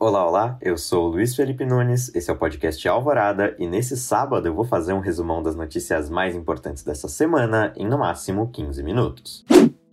[0.00, 3.96] Olá, olá, eu sou o Luiz Felipe Nunes, esse é o podcast Alvorada e nesse
[3.96, 8.50] sábado eu vou fazer um resumão das notícias mais importantes dessa semana em no máximo
[8.50, 9.44] 15 minutos.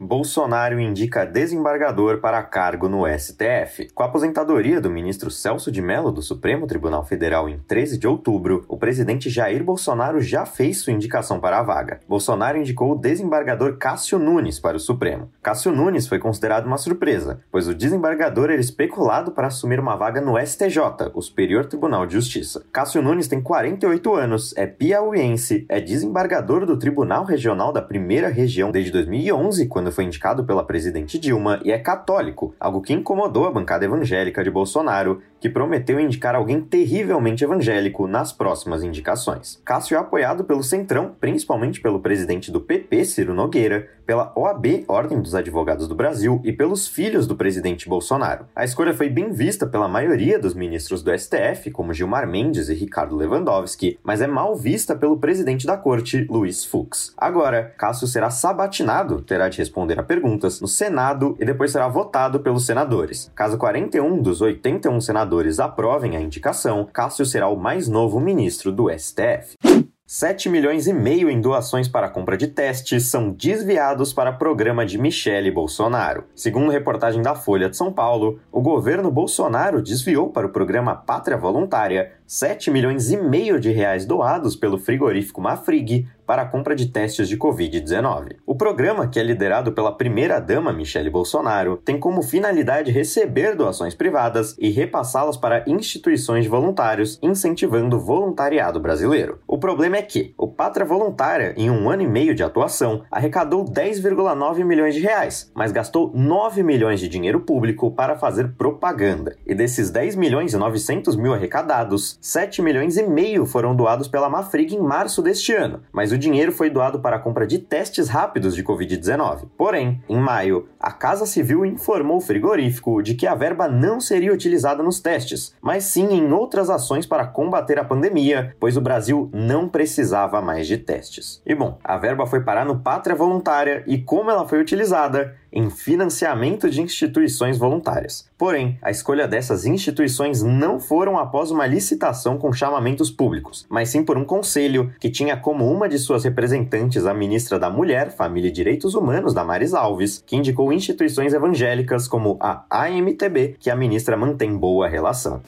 [0.01, 3.89] Bolsonaro indica desembargador para cargo no STF.
[3.93, 8.07] Com a aposentadoria do ministro Celso de Mello do Supremo Tribunal Federal em 13 de
[8.07, 11.99] outubro, o presidente Jair Bolsonaro já fez sua indicação para a vaga.
[12.07, 15.29] Bolsonaro indicou o desembargador Cássio Nunes para o Supremo.
[15.43, 20.21] Cássio Nunes foi considerado uma surpresa, pois o desembargador era especulado para assumir uma vaga
[20.21, 22.63] no STJ, o Superior Tribunal de Justiça.
[22.71, 28.71] Cássio Nunes tem 48 anos, é piauiense, é desembargador do Tribunal Regional da Primeira Região
[28.71, 33.51] desde 2011, quando foi indicado pela presidente Dilma e é católico, algo que incomodou a
[33.51, 39.61] bancada evangélica de Bolsonaro, que prometeu indicar alguém terrivelmente evangélico nas próximas indicações.
[39.63, 45.21] Cássio é apoiado pelo Centrão, principalmente pelo presidente do PP, Ciro Nogueira, pela OAB, Ordem
[45.21, 48.45] dos Advogados do Brasil, e pelos filhos do presidente Bolsonaro.
[48.55, 52.73] A escolha foi bem vista pela maioria dos ministros do STF, como Gilmar Mendes e
[52.73, 57.13] Ricardo Lewandowski, mas é mal vista pelo presidente da corte, Luiz Fux.
[57.17, 61.87] Agora, Cássio será sabatinado, terá de responder responder a perguntas no Senado e depois será
[61.87, 63.31] votado pelos senadores.
[63.33, 68.89] Caso 41 dos 81 senadores aprovem a indicação, Cássio será o mais novo ministro do
[68.89, 69.57] STF.
[70.05, 74.97] 7 milhões e meio em doações para compra de testes são desviados para programa de
[74.97, 76.23] Michele Bolsonaro.
[76.35, 81.37] Segundo reportagem da Folha de São Paulo, o governo Bolsonaro desviou para o programa Pátria
[81.37, 86.85] Voluntária 7 milhões e meio de reais doados pelo frigorífico Mafrig para a compra de
[86.85, 88.35] testes de Covid-19.
[88.45, 94.55] O programa, que é liderado pela primeira-dama Michele Bolsonaro, tem como finalidade receber doações privadas
[94.59, 99.39] e repassá-las para instituições de voluntários, incentivando o voluntariado brasileiro.
[99.47, 103.65] O problema é que o Pátria Voluntária, em um ano e meio de atuação, arrecadou
[103.65, 109.35] 10,9 milhões de reais, mas gastou 9 milhões de dinheiro público para fazer propaganda.
[109.47, 114.29] E desses 10 milhões e 900 mil arrecadados, 7 milhões e meio foram doados pela
[114.29, 118.09] Mafrig em março deste ano, mas o dinheiro foi doado para a compra de testes
[118.09, 119.47] rápidos de Covid-19.
[119.57, 124.33] Porém, em maio, a Casa Civil informou o frigorífico de que a verba não seria
[124.33, 129.29] utilizada nos testes, mas sim em outras ações para combater a pandemia, pois o Brasil
[129.33, 131.41] não precisava mais de testes.
[131.45, 135.69] E bom, a verba foi parar no Pátria Voluntária e como ela foi utilizada, em
[135.69, 138.27] financiamento de instituições voluntárias.
[138.37, 144.03] Porém, a escolha dessas instituições não foram após uma licitação com chamamentos públicos, mas sim
[144.03, 148.49] por um conselho que tinha como uma de suas representantes a ministra da Mulher, Família
[148.49, 154.15] e Direitos Humanos, Damares Alves, que indicou instituições evangélicas como a AMTB, que a ministra
[154.15, 155.41] mantém boa relação.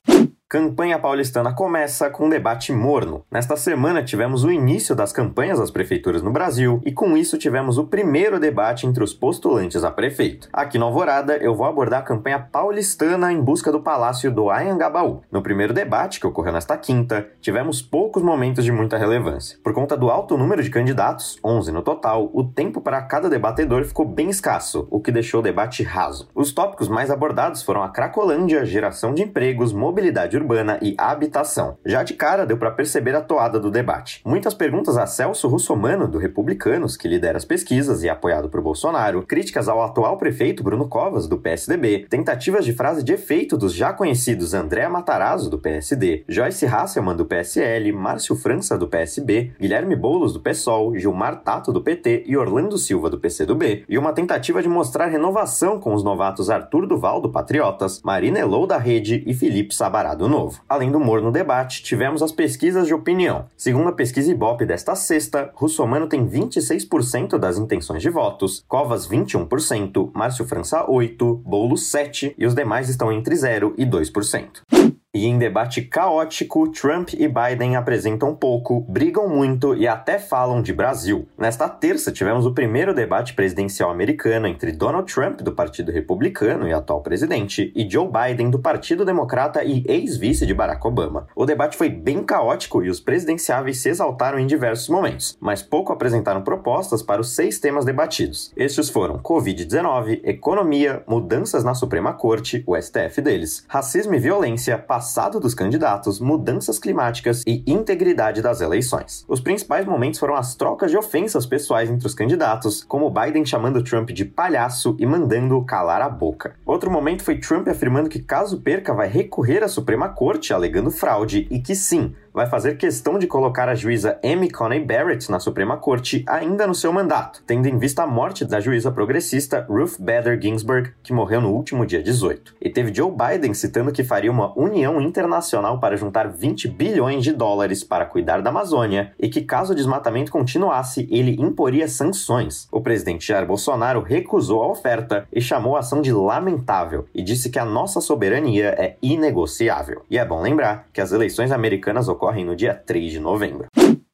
[0.52, 3.24] Campanha paulistana começa com um debate morno.
[3.32, 7.78] Nesta semana tivemos o início das campanhas das prefeituras no Brasil e com isso tivemos
[7.78, 10.50] o primeiro debate entre os postulantes a prefeito.
[10.52, 15.22] Aqui no Alvorada eu vou abordar a campanha paulistana em busca do Palácio do Anhangabaú.
[15.32, 19.58] No primeiro debate, que ocorreu nesta quinta, tivemos poucos momentos de muita relevância.
[19.64, 23.86] Por conta do alto número de candidatos, 11 no total, o tempo para cada debatedor
[23.86, 26.28] ficou bem escasso, o que deixou o debate raso.
[26.36, 31.78] Os tópicos mais abordados foram a Cracolândia, geração de empregos, mobilidade urbana e habitação.
[31.86, 34.22] Já de cara deu para perceber a toada do debate.
[34.26, 38.62] Muitas perguntas a Celso Russomano, do Republicanos, que lidera as pesquisas e é apoiado por
[38.62, 43.74] Bolsonaro, críticas ao atual prefeito Bruno Covas, do PSDB, tentativas de frase de efeito dos
[43.74, 49.96] já conhecidos André Matarazzo, do PSD, Joyce Hasselmann, do PSL, Márcio França, do PSB, Guilherme
[49.96, 54.62] Boulos, do PSOL, Gilmar Tato, do PT e Orlando Silva, do PCdoB, e uma tentativa
[54.62, 59.34] de mostrar renovação com os novatos Arthur Duval, do Patriotas, Marina Elou, da Rede e
[59.34, 60.62] Felipe Sabará, do novo.
[60.68, 63.46] Além do humor no debate, tivemos as pesquisas de opinião.
[63.56, 70.12] Segundo a pesquisa Ibope desta sexta, Russomano tem 26% das intenções de votos, Covas 21%,
[70.16, 75.01] Márcio França 8%, Boulos 7% e os demais estão entre 0% e 2%.
[75.14, 80.72] E em debate caótico, Trump e Biden apresentam pouco, brigam muito e até falam de
[80.72, 81.28] Brasil.
[81.38, 86.72] Nesta terça, tivemos o primeiro debate presidencial americano entre Donald Trump, do Partido Republicano e
[86.72, 91.28] atual presidente, e Joe Biden, do Partido Democrata e ex-vice de Barack Obama.
[91.36, 95.92] O debate foi bem caótico e os presidenciáveis se exaltaram em diversos momentos, mas pouco
[95.92, 98.54] apresentaram propostas para os seis temas debatidos.
[98.56, 105.40] Estes foram Covid-19, economia, mudanças na Suprema Corte, o STF deles, racismo e violência, passado
[105.40, 109.26] dos candidatos, mudanças climáticas e integridade das eleições.
[109.28, 113.84] Os principais momentos foram as trocas de ofensas pessoais entre os candidatos, como Biden chamando
[113.84, 116.54] Trump de palhaço e mandando-o calar a boca.
[116.64, 121.48] Outro momento foi Trump afirmando que caso perca vai recorrer à Suprema Corte alegando fraude
[121.50, 125.78] e que sim, vai fazer questão de colocar a juíza Amy Coney Barrett na Suprema
[125.78, 130.40] Corte ainda no seu mandato, tendo em vista a morte da juíza progressista Ruth Bader
[130.42, 132.56] Ginsburg, que morreu no último dia 18.
[132.62, 137.34] E teve Joe Biden citando que faria uma união internacional para juntar 20 bilhões de
[137.34, 142.68] dólares para cuidar da Amazônia e que, caso o desmatamento continuasse, ele imporia sanções.
[142.72, 147.50] O presidente Jair Bolsonaro recusou a oferta e chamou a ação de lamentável e disse
[147.50, 150.04] que a nossa soberania é inegociável.
[150.10, 153.66] E é bom lembrar que as eleições americanas ocorrem no dia 3 de novembro.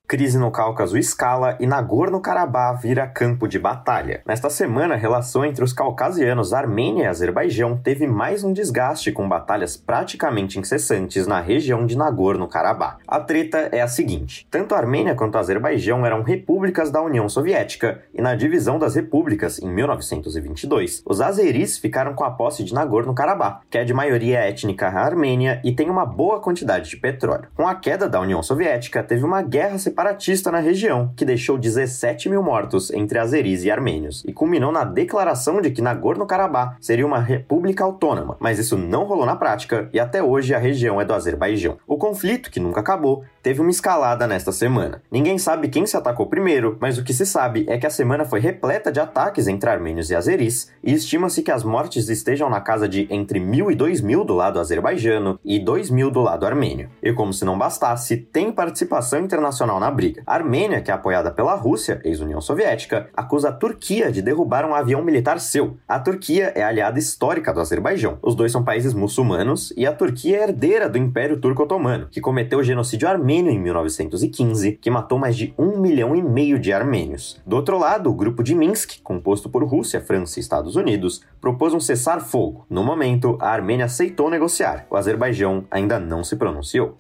[0.10, 4.22] Crise no Cáucaso escala e Nagorno-Karabakh vira campo de batalha.
[4.26, 9.28] Nesta semana, a relação entre os caucasianos Armênia e Azerbaijão teve mais um desgaste com
[9.28, 13.00] batalhas praticamente incessantes na região de Nagorno-Karabakh.
[13.06, 18.02] A treta é a seguinte: tanto a Armênia quanto Azerbaijão eram repúblicas da União Soviética,
[18.14, 23.64] e na divisão das repúblicas, em 1922, os azeris ficaram com a posse de Nagorno-Karabakh,
[23.70, 27.50] que é de maioria étnica armênia e tem uma boa quantidade de petróleo.
[27.54, 32.30] Com a queda da União Soviética, teve uma guerra separatista na região, que deixou 17
[32.30, 37.20] mil mortos entre azeris e armênios, e culminou na declaração de que Nagorno-Karabakh seria uma
[37.20, 41.16] república autônoma, mas isso não rolou na prática e até hoje a região é do
[41.16, 41.80] Azerbaijão.
[41.88, 45.02] O conflito, que nunca acabou, teve uma escalada nesta semana.
[45.10, 48.26] Ninguém sabe quem se atacou primeiro, mas o que se sabe é que a semana
[48.26, 52.60] foi repleta de ataques entre armênios e azeris, e estima-se que as mortes estejam na
[52.60, 56.46] casa de entre mil e dois mil do lado azerbaijano e dois mil do lado
[56.46, 56.90] armênio.
[57.02, 60.24] E como se não bastasse, tem participação internacional na briga.
[60.28, 64.76] A Armênia, que é apoiada pela Rússia, ex-União Soviética, acusa a Turquia de derrubar um
[64.76, 65.78] avião militar seu.
[65.88, 68.18] A Turquia é aliada histórica do Azerbaijão.
[68.22, 72.20] Os dois são países muçulmanos e a Turquia é herdeira do Império Turco Otomano, que
[72.20, 76.74] cometeu o genocídio armênio em 1915, que matou mais de um milhão e meio de
[76.74, 77.40] armênios.
[77.46, 81.74] Do outro lado, o grupo de Minsk, composto por Rússia, França e Estados Unidos, propôs
[81.74, 82.66] um cessar-fogo.
[82.70, 84.88] No momento, a Armênia aceitou negociar.
[84.90, 86.98] O Azerbaijão ainda não se pronunciou.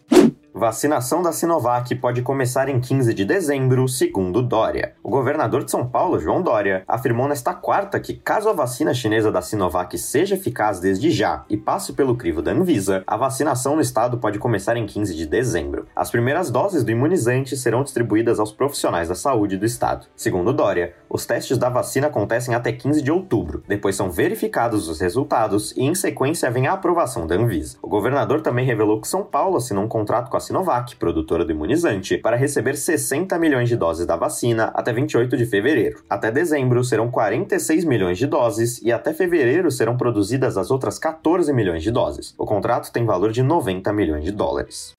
[0.57, 4.95] Vacinação da Sinovac pode começar em 15 de dezembro, segundo Dória.
[5.04, 9.31] O governador de São Paulo, João Dória, afirmou nesta quarta que, caso a vacina chinesa
[9.31, 13.83] da Sinovac seja eficaz desde já e passe pelo crivo da Anvisa, a vacinação no
[13.83, 15.86] estado pode começar em 15 de dezembro.
[15.95, 20.07] As primeiras doses do imunizante serão distribuídas aos profissionais da saúde do estado.
[20.15, 23.63] Segundo Dória, os testes da vacina acontecem até 15 de outubro.
[23.68, 27.77] Depois são verificados os resultados e, em sequência, vem a aprovação da Anvisa.
[27.80, 31.52] O governador também revelou que São Paulo assinou um contrato com a Sinovac, produtora do
[31.52, 36.02] imunizante, para receber 60 milhões de doses da vacina até 28 de fevereiro.
[36.10, 41.52] Até dezembro serão 46 milhões de doses e até fevereiro serão produzidas as outras 14
[41.52, 42.34] milhões de doses.
[42.38, 44.96] O contrato tem valor de 90 milhões de dólares.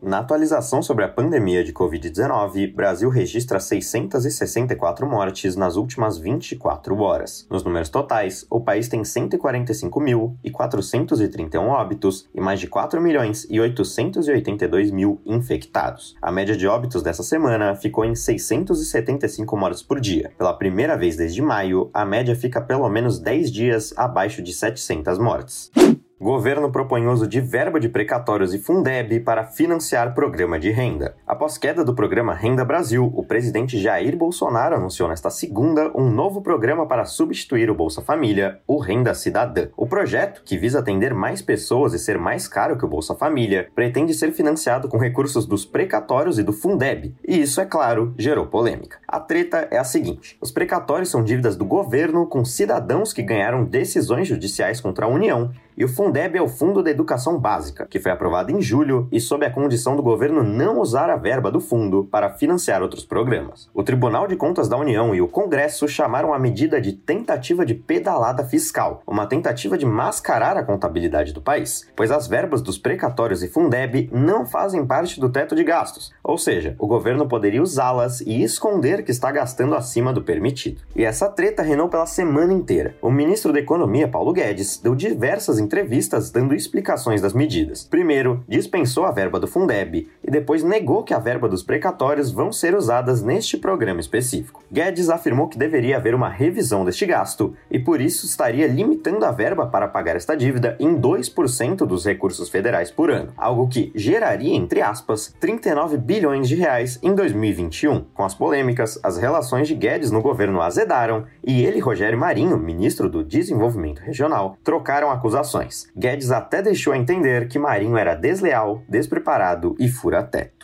[0.00, 7.44] Na atualização sobre a pandemia de Covid-19, Brasil registra 664 mortes nas últimas 24 horas.
[7.50, 14.92] Nos números totais, o país tem 145.431 óbitos e mais de 4 milhões e 882
[14.92, 16.14] mil infectados.
[16.22, 20.30] A média de óbitos dessa semana ficou em 675 mortes por dia.
[20.38, 25.18] Pela primeira vez desde maio, a média fica pelo menos 10 dias abaixo de 700
[25.18, 25.72] mortes.
[26.20, 31.14] Governo propõe uso de verba de precatórios e Fundeb para financiar programa de renda.
[31.24, 36.42] Após queda do programa Renda Brasil, o presidente Jair Bolsonaro anunciou nesta segunda um novo
[36.42, 39.68] programa para substituir o Bolsa Família, o Renda Cidadã.
[39.76, 43.68] O projeto, que visa atender mais pessoas e ser mais caro que o Bolsa Família,
[43.72, 47.14] pretende ser financiado com recursos dos precatórios e do Fundeb.
[47.28, 48.98] E isso, é claro, gerou polêmica.
[49.06, 53.64] A treta é a seguinte: os precatórios são dívidas do governo com cidadãos que ganharam
[53.64, 58.00] decisões judiciais contra a União e o Fundeb é o Fundo da Educação Básica, que
[58.00, 61.60] foi aprovado em julho e sob a condição do governo não usar a verba do
[61.60, 63.70] fundo para financiar outros programas.
[63.72, 67.74] O Tribunal de Contas da União e o Congresso chamaram a medida de tentativa de
[67.74, 73.44] pedalada fiscal, uma tentativa de mascarar a contabilidade do país, pois as verbas dos precatórios
[73.44, 78.20] e Fundeb não fazem parte do teto de gastos, ou seja, o governo poderia usá-las
[78.22, 80.80] e esconder que está gastando acima do permitido.
[80.96, 82.96] E essa treta reinou pela semana inteira.
[83.00, 87.84] O ministro da Economia, Paulo Guedes, deu diversas entrevistas dando explicações das medidas.
[87.84, 92.50] Primeiro, dispensou a verba do Fundeb e depois negou que a verba dos precatórios vão
[92.50, 94.64] ser usadas neste programa específico.
[94.72, 99.30] Guedes afirmou que deveria haver uma revisão deste gasto e por isso estaria limitando a
[99.30, 104.54] verba para pagar esta dívida em 2% dos recursos federais por ano, algo que geraria,
[104.54, 108.06] entre aspas, 39 bilhões de reais em 2021.
[108.14, 113.10] Com as polêmicas, as relações de Guedes no governo azedaram e ele, Rogério Marinho, ministro
[113.10, 115.57] do Desenvolvimento Regional, trocaram acusações
[115.96, 120.57] Guedes até deixou a entender que Marinho era desleal, despreparado e fura-teto.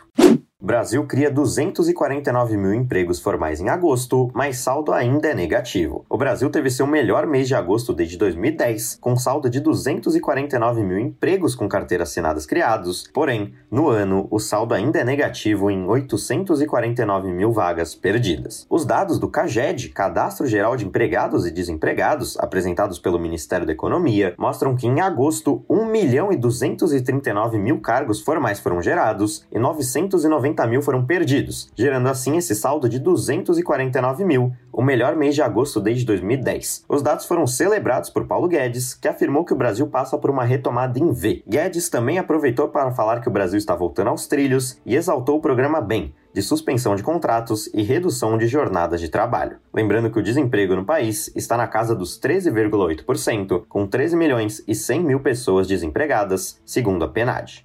[0.64, 6.06] Brasil cria 249 mil empregos formais em agosto, mas saldo ainda é negativo.
[6.08, 10.98] O Brasil teve seu melhor mês de agosto desde 2010, com saldo de 249 mil
[10.98, 17.30] empregos com carteiras assinadas criados, porém, no ano, o saldo ainda é negativo em 849
[17.30, 18.66] mil vagas perdidas.
[18.70, 24.34] Os dados do CAGED, Cadastro Geral de Empregados e Desempregados, apresentados pelo Ministério da Economia,
[24.38, 30.53] mostram que em agosto, 1 milhão e 239 mil cargos formais foram gerados e 990
[30.68, 35.80] mil foram perdidos, gerando assim esse saldo de 249 mil, o melhor mês de agosto
[35.80, 36.84] desde 2010.
[36.88, 40.44] Os dados foram celebrados por Paulo Guedes, que afirmou que o Brasil passa por uma
[40.44, 41.42] retomada em V.
[41.48, 45.40] Guedes também aproveitou para falar que o Brasil está voltando aos trilhos e exaltou o
[45.40, 49.58] programa BEM, de suspensão de contratos e redução de jornadas de trabalho.
[49.72, 54.74] Lembrando que o desemprego no país está na casa dos 13,8%, com 13 milhões e
[54.74, 57.64] 100 mil pessoas desempregadas, segundo a PNAD.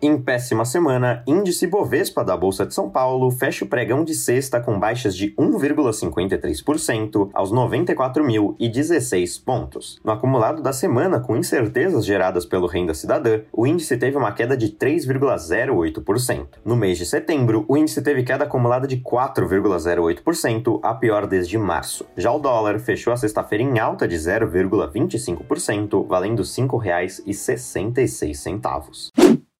[0.00, 4.60] Em péssima semana, índice Bovespa da Bolsa de São Paulo fecha o pregão de sexta
[4.60, 9.98] com baixas de 1,53% aos 94.016 pontos.
[10.04, 14.56] No acumulado da semana, com incertezas geradas pelo Renda Cidadã, o índice teve uma queda
[14.56, 16.46] de 3,08%.
[16.64, 22.06] No mês de setembro, o índice teve queda acumulada de 4,08%, a pior desde março.
[22.16, 29.10] Já o dólar fechou a sexta-feira em alta de 0,25%, valendo R$ 5,66.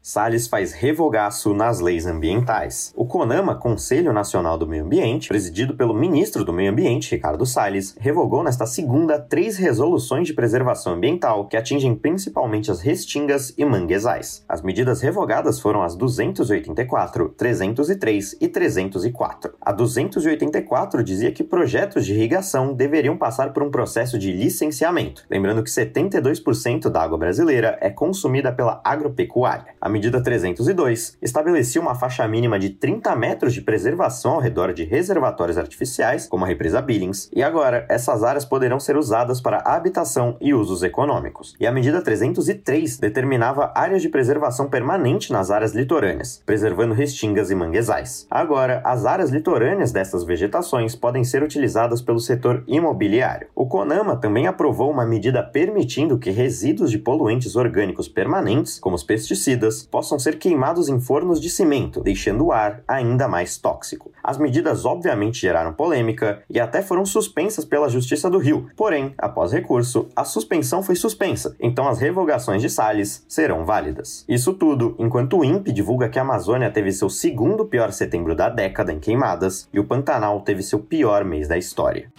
[0.09, 2.95] Salles faz revogaço nas leis ambientais.
[3.09, 8.45] CONAMA, Conselho Nacional do Meio Ambiente, presidido pelo ministro do Meio Ambiente, Ricardo Salles, revogou
[8.45, 14.45] nesta segunda três resoluções de preservação ambiental que atingem principalmente as restingas e manguezais.
[14.47, 19.55] As medidas revogadas foram as 284, 303 e 304.
[19.59, 25.63] A 284 dizia que projetos de irrigação deveriam passar por um processo de licenciamento, lembrando
[25.63, 29.75] que 72% da água brasileira é consumida pela agropecuária.
[29.81, 34.85] A medida 302 estabelecia uma faixa mínima de 30 metros de preservação ao redor de
[34.85, 40.37] reservatórios artificiais, como a represa Billings, e agora essas áreas poderão ser usadas para habitação
[40.41, 41.55] e usos econômicos.
[41.59, 47.55] E a medida 303 determinava áreas de preservação permanente nas áreas litorâneas, preservando restingas e
[47.55, 48.27] manguezais.
[48.31, 53.49] Agora, as áreas litorâneas dessas vegetações podem ser utilizadas pelo setor imobiliário.
[53.55, 59.03] O CONAMA também aprovou uma medida permitindo que resíduos de poluentes orgânicos permanentes, como os
[59.03, 64.11] pesticidas, possam ser queimados em fornos de cimento, deixando o ar ainda mais tóxico.
[64.25, 68.71] As medidas obviamente geraram polêmica e até foram suspensas pela Justiça do Rio.
[68.75, 74.25] Porém, após recurso, a suspensão foi suspensa, então as revogações de Salles serão válidas.
[74.29, 78.49] Isso tudo enquanto o INPE divulga que a Amazônia teve seu segundo pior setembro da
[78.49, 82.11] década em queimadas e o Pantanal teve seu pior mês da história.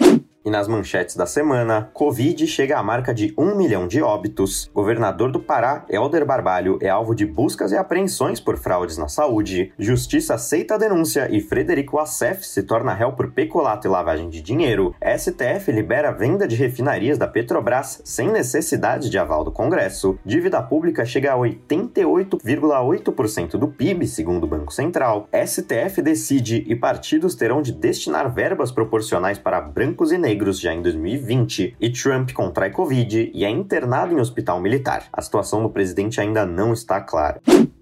[0.50, 4.68] E nas manchetes da semana, Covid chega à marca de 1 milhão de óbitos.
[4.74, 9.72] Governador do Pará, Helder Barbalho, é alvo de buscas e apreensões por fraudes na saúde.
[9.77, 14.41] Justiça aceita a denúncia e Frederico Assef se torna réu por peculato e lavagem de
[14.41, 14.96] dinheiro.
[15.00, 20.18] STF libera venda de refinarias da Petrobras sem necessidade de aval do Congresso.
[20.25, 25.29] Dívida pública chega a 88,8% do PIB, segundo o Banco Central.
[25.46, 30.74] STF decide e partidos terão de destinar verbas proporcionais para brancos e negros negros já
[30.74, 35.03] em 2020 e Trump contrai Covid e é internado em hospital militar.
[35.12, 37.41] A situação do presidente ainda não está clara.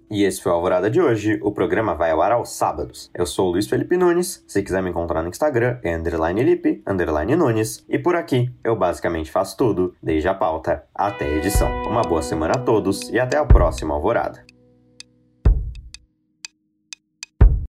[0.09, 1.37] E esse foi o Alvorada de hoje.
[1.43, 3.11] O programa vai ao ar aos sábados.
[3.13, 4.43] Eu sou o Luiz Felipe Nunes.
[4.47, 7.85] Se quiser me encontrar no Instagram, é underline Lipe, underline Nunes.
[7.87, 11.69] E por aqui, eu basicamente faço tudo, desde a pauta até a edição.
[11.83, 14.56] Uma boa semana a todos e até a próxima Alvorada.